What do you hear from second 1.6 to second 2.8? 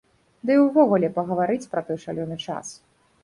пра той шалёны час.